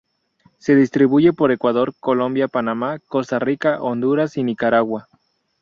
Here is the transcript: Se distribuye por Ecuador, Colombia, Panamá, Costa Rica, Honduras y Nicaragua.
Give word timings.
Se 0.57 0.73
distribuye 0.75 1.31
por 1.31 1.51
Ecuador, 1.51 1.93
Colombia, 1.99 2.47
Panamá, 2.47 2.97
Costa 3.07 3.37
Rica, 3.37 3.79
Honduras 3.83 4.35
y 4.35 4.43
Nicaragua. 4.43 5.07